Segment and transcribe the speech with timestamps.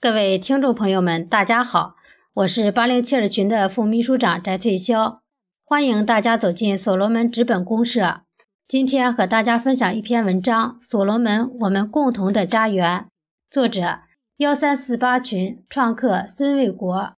[0.00, 1.96] 各位听众朋友们，大家好，
[2.32, 5.18] 我是八零七二群的副秘书长翟翠霄，
[5.64, 8.20] 欢迎大家走进所罗门纸本公社。
[8.64, 13.00] 今天和大家分享一篇文章《所罗门：我们共同的家园》，
[13.50, 13.98] 作者
[14.36, 17.14] 幺三四八群创客孙卫国。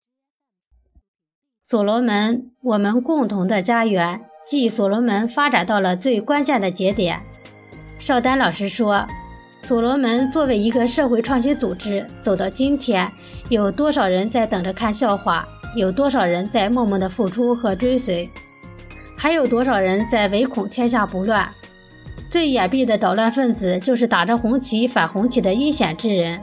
[1.61, 7.21] 所罗门：我们共同的家园，即所罗门发展到了最关键的节点。
[7.99, 9.07] 邵丹老师说。
[9.63, 13.11] 所罗门作为一个社会创新组织走到今天，
[13.49, 15.45] 有多少人在等着看笑话？
[15.77, 18.29] 有多少人在默默的付出和追随？
[19.17, 21.49] 还有多少人在唯恐天下不乱？
[22.29, 26.41] 最隐蔽的捣乱分子就是打着红旗反红旗的阴险之人。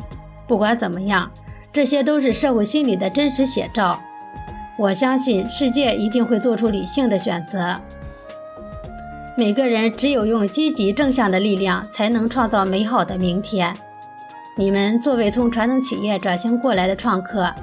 [0.48, 1.30] 不管怎么样，
[1.74, 4.00] 这些都是社会心理的真实写照。
[4.78, 7.76] 我相信世界一定会做出理性的选择。
[9.40, 13.72] 每个人只有用积极正向的力量，才能创造美好的明天。
[14.56, 17.54] 你们作为从传统企业转型过来的创客，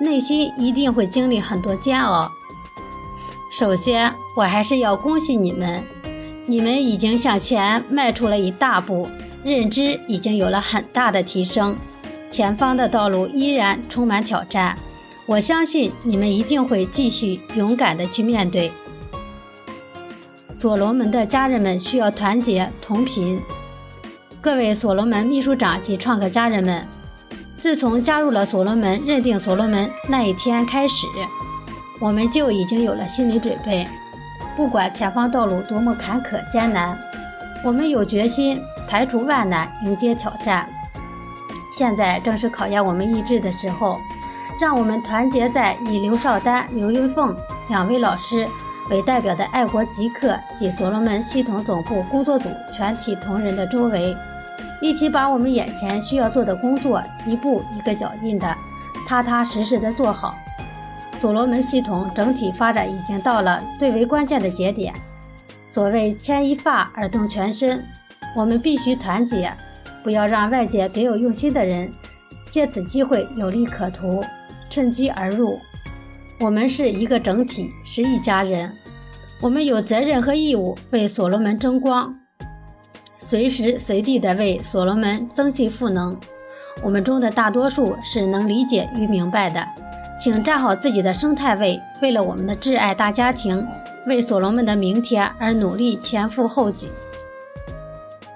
[0.00, 2.28] 内心一定会经历很多煎熬。
[3.56, 5.80] 首先，我还是要恭喜你们，
[6.46, 9.08] 你们已经向前迈出了一大步，
[9.44, 11.76] 认知已经有了很大的提升。
[12.28, 14.76] 前方的道路依然充满挑战，
[15.26, 18.72] 我相信你们一定会继续勇敢地去面对。
[20.60, 23.40] 所罗门的家人们需要团结同频。
[24.42, 26.86] 各位所罗门秘书长及创客家人们，
[27.58, 31.06] 自从加入了所罗门、认定所罗门那一天开始，
[31.98, 33.88] 我们就已经有了心理准备。
[34.54, 36.94] 不管前方道路多么坎坷艰难，
[37.64, 40.68] 我们有决心排除万难，迎接挑战。
[41.72, 43.98] 现在正是考验我们意志的时候，
[44.60, 47.34] 让我们团结在以刘少丹、刘云凤
[47.70, 48.46] 两位老师。
[48.90, 54.16] 为代表的爱国极客及所罗门系统总部工作组全体同仁的周围，
[54.82, 58.54] 一起把我们眼前需要做的工作一步一个脚印的
[59.06, 60.34] 踏踏实实的做好。
[61.20, 64.92] 所罗门系统整体发展已经到了最为关键的节点。
[65.70, 67.84] 所谓牵一发而动全身，
[68.34, 69.52] 我们必须团结，
[70.02, 71.92] 不要让外界别有用心的人
[72.50, 74.24] 借此机会有利可图，
[74.68, 75.60] 趁机而入。
[76.40, 78.72] 我们是一个整体，是一家人。
[79.42, 82.14] 我们有责任和义务为所罗门争光，
[83.18, 86.18] 随时随地的为所罗门增信赋能。
[86.82, 89.62] 我们中的大多数是能理解与明白的，
[90.18, 93.66] 请站好自己的生态位，为了我们的挚爱大家庭，
[94.06, 96.88] 为所罗门的明天而努力前赴后继。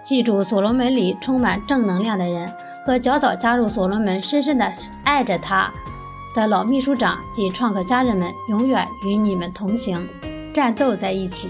[0.02, 2.52] 记住，所罗门里充满正能量的人
[2.84, 4.70] 和较早加入所罗门、深深的
[5.04, 5.72] 爱着他。
[6.34, 10.04] 的老秘书长及创客家人们永远与你们同行，
[10.52, 11.48] 战斗在一起。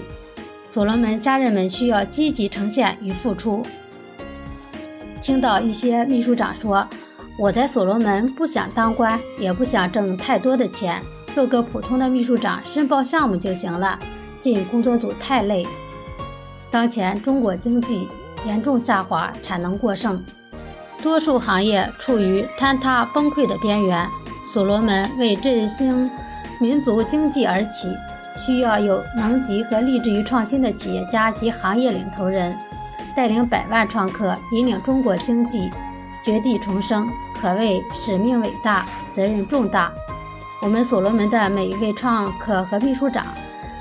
[0.69, 3.65] 所罗门家人们需要积极呈现与付出。
[5.23, 6.87] 听到一些秘书长说
[7.39, 11.01] ：“我在所罗门不想当官，也不想挣太多的钱，
[11.33, 13.97] 做个普通的秘书长，申报项目就行了。
[14.39, 15.65] 进工作组太累。”
[16.69, 18.07] 当前中国经济
[18.45, 20.23] 严重下滑，产能过剩，
[21.01, 24.07] 多数行业处于坍塌崩溃的边缘。
[24.55, 26.09] 所罗门为振兴
[26.59, 27.93] 民族经济而起，
[28.37, 32.55] 需要有能级和立志于创新的企业家及行业领头人，
[33.13, 35.69] 带领百万创客引领中国经济
[36.23, 37.05] 绝地重生，
[37.41, 39.91] 可谓使命伟大，责任重大。
[40.61, 43.25] 我们所罗门的每一位创客和秘书长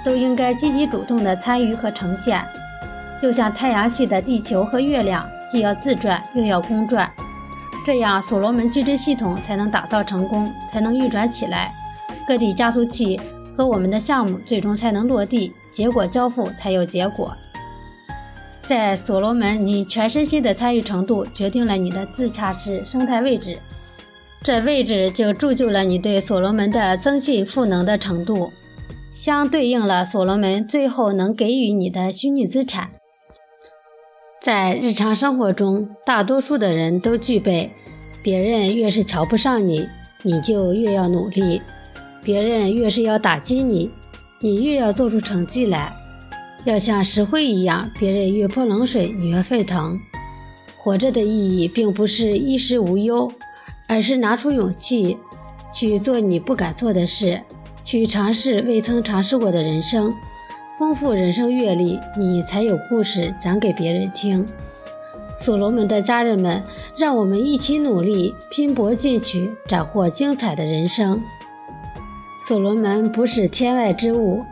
[0.05, 2.45] 都应该积极主动地参与和呈现，
[3.23, 7.09] 就像太阳系的地球和月亮，既要自转又要公转。
[7.85, 11.71] 这样，所罗门矩阵系统才能打造成功，才能运转起来。
[12.27, 13.21] 各地加速器
[13.55, 17.37] 和我们的项目最终才能落地，结果交付才有结果。
[18.67, 23.59] 在所罗门，你全身心的参与程度决定了你的自洽式生态位置，
[24.43, 28.51] 这位置就铸就了你对所罗门的增信赋能的程度，
[29.13, 32.89] 相对应了所罗门最后能给予你的虚拟资产。
[34.45, 37.71] 在日常生活中，大多数的人都具备：
[38.23, 39.89] 别人越是瞧不上你，
[40.21, 41.63] 你就越要努力；
[42.23, 43.91] 别人越是要打击你，
[44.41, 45.91] 你越要做出成绩来。
[46.67, 49.99] 要像石灰一样，别人越泼冷水，你越沸腾。
[50.77, 53.33] 活着的意义，并不是衣食无忧，
[53.89, 55.17] 而是拿出勇气
[55.73, 57.41] 去做你不敢做的事，
[57.83, 60.13] 去尝试未曾尝试过的人生。
[60.77, 64.45] 丰富人生阅历，你才有故事讲给别人听。
[65.39, 66.63] 所罗门的家人们，
[66.97, 71.23] 让我们一起努力，拼搏进取，斩获精彩的人生。
[72.49, 74.43] 所罗门不是天外之物，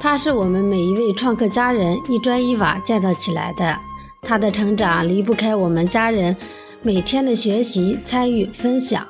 [0.00, 3.78] 它是我们每一位创客家人一砖一瓦建造起来的。
[4.20, 6.36] 他的成长离不开我们家人
[6.80, 9.06] 每天的学习、参与、分享。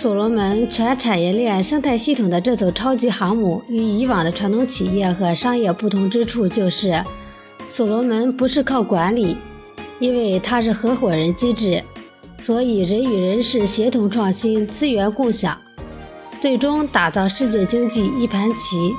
[0.00, 7.04] 所罗门全产业链生态系统的这艘超级航母与以往的传统企业和商业不同之处，就是
[7.68, 9.36] 所罗门不是靠管理，
[9.98, 11.84] 因为它是合伙人机制，
[12.38, 15.54] 所以人与人是协同创新、资源共享，
[16.40, 18.94] 最终打造世界经济一盘棋。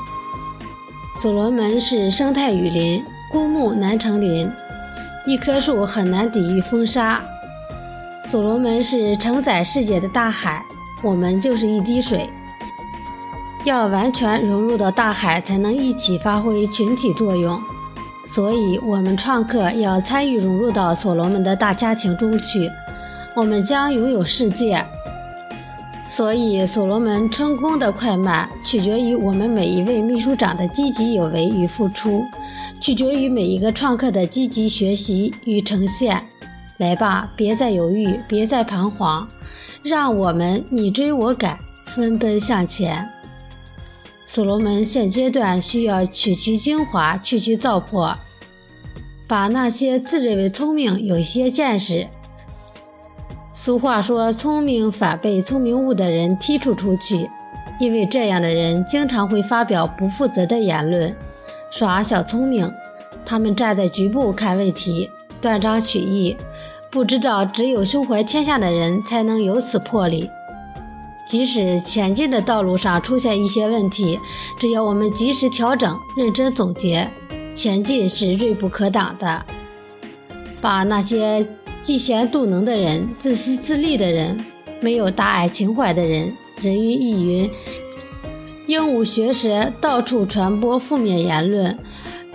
[1.19, 4.47] 所罗门是生态雨林，孤木难成林，
[5.25, 7.19] 一棵树很难抵御风沙。
[8.29, 10.63] 所罗门是承载世界的大海。
[11.01, 12.29] 我们就是一滴水，
[13.63, 17.59] 要完全融入到大海，才能一起发挥群体作用。
[18.23, 22.69] 所以，我们创客要参与融入到所罗门的大家庭中去，
[23.35, 24.85] 我们将拥有世界。
[26.07, 32.23] 所以，所罗门成功的快慢，取决于我们每一位秘书长的积极有为与付出，
[32.79, 36.23] 取决于每一个创客的积极学习与呈现。
[36.81, 39.27] 来吧，别再犹豫，别再彷徨。
[39.83, 43.07] 让我们你追我赶，分奔向前。
[44.25, 48.15] 所罗门现阶段需要取其精华，去其糟粕，
[49.27, 52.07] 把那些自认为聪明、有些见识。
[53.53, 57.29] 俗话说：“聪明反被聪明误”的人剔除出去，
[57.79, 61.15] 因为这样的人经常会发表不负责的言论，
[61.69, 62.71] 耍小聪明。
[63.23, 66.35] 他们站在局部看问题，断章取义。
[66.91, 70.29] 不知道，只有胸怀天下的人才能有此魄力。
[71.25, 74.19] 即使前进的道路上出现一些问题，
[74.59, 77.09] 只要我们及时调整、认真总结，
[77.55, 79.45] 前进是锐不可挡的。
[80.59, 81.47] 把那些
[81.81, 84.43] 嫉贤妒能的人、自私自利的人、
[84.81, 87.49] 没有大爱情怀的人、人云亦云、
[88.67, 91.79] 鹦鹉学舌、到处传播负面言论、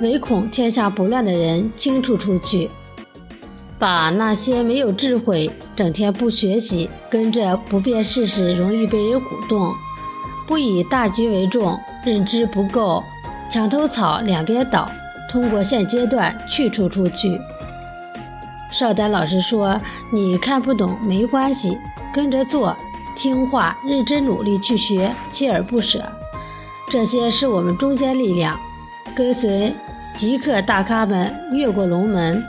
[0.00, 2.70] 唯恐天下不乱的人清除出去。
[3.78, 9.75] 把那些没有智慧、整天不学习、跟着不辨事实、容易被人鼓动、
[10.46, 13.05] 不以大局为重、认知不够、
[13.50, 14.90] 墙头草两边倒，
[15.31, 17.38] 通过现阶段去除出去。
[18.73, 19.79] 邵丹老师说
[20.11, 21.76] ：“你看不懂没关系，
[22.12, 22.75] 跟着做，
[23.14, 26.02] 听话，认真努力去学，锲而不舍。
[26.88, 28.58] 这些是我们中坚力量，
[29.14, 29.75] 跟随
[30.14, 32.43] 极客大咖们越过龙门。”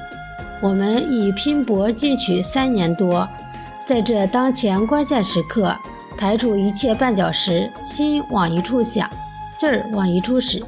[0.62, 3.28] 我们已拼搏进取三年多，
[3.86, 5.76] 在这当前关键时刻，
[6.18, 9.08] 排除一切绊脚石，心往一处想，
[9.58, 10.64] 劲儿往一处使，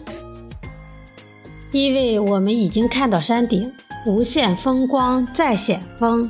[1.71, 3.71] 因为我们已经看到山顶，
[4.06, 6.30] 无限风光在险峰。